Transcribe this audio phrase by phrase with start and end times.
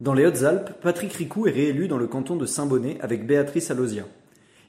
[0.00, 4.04] Dans les Hautes-Alpes, Patrick Ricou est réélu dans le canton de Saint-Bonnet avec Béatrice Alozia.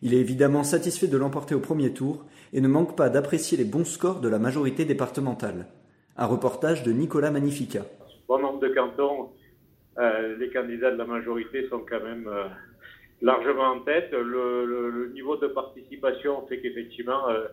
[0.02, 3.63] Il est évidemment satisfait de l'emporter au premier tour et ne manque pas d'apprécier les
[3.63, 5.67] bons scores de la majorité départementale.
[6.17, 7.84] Un reportage de Nicolas Magnifica.
[8.27, 9.30] Bon nombre de cantons,
[9.99, 12.49] euh, les candidats de la majorité sont quand même euh,
[13.21, 14.12] largement en tête.
[14.12, 17.48] Le, niveau de participation fait qu'effectivement, euh,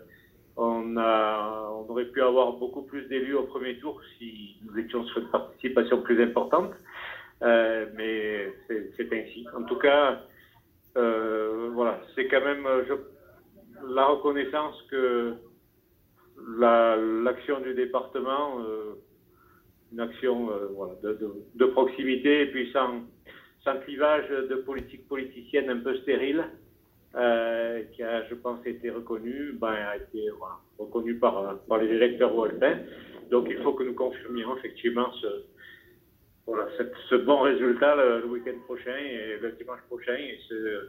[0.56, 5.20] on, on aurait pu avoir beaucoup plus d'élus au premier tour si nous étions sur
[5.20, 6.72] une participation plus importante.
[7.42, 8.52] Euh, mais
[8.98, 9.46] c'est ainsi.
[9.56, 10.22] En tout cas,
[10.96, 12.82] euh, voilà, c'est quand même euh,
[13.88, 15.34] la reconnaissance que
[16.58, 18.60] la- l'action du département,
[19.92, 20.50] une action
[21.02, 23.02] de, proximité et puis sans,
[23.64, 26.44] sans clivage de politique politicienne un peu stérile,
[27.12, 32.78] qui a, je pense, été reconnu, ben, a été voilà, reconnu par, les électeurs wolfins.
[33.30, 35.26] Donc il faut que nous confirmions effectivement ce,
[36.48, 36.66] voilà,
[37.10, 40.88] ce bon résultat le, week-end prochain et le dimanche prochain et ce,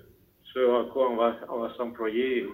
[0.57, 2.47] à quoi on va, s'employer.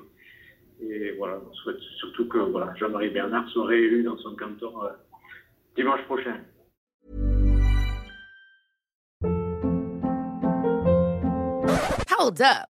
[0.81, 4.73] Et, et voilà, on souhaite surtout que voilà, Jean-Marie Bernard soit réélu dans son canton
[4.83, 4.89] euh,
[5.75, 6.41] dimanche prochain.
[12.17, 12.74] Hold up.